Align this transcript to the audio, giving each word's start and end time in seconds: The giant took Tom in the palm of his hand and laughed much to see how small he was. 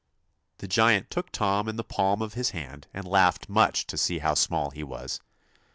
The 0.57 0.67
giant 0.67 1.11
took 1.11 1.29
Tom 1.31 1.69
in 1.69 1.75
the 1.75 1.83
palm 1.83 2.23
of 2.23 2.33
his 2.33 2.49
hand 2.57 2.87
and 2.91 3.07
laughed 3.07 3.47
much 3.49 3.85
to 3.85 3.97
see 3.99 4.17
how 4.17 4.33
small 4.33 4.71
he 4.71 4.83
was. 4.83 5.19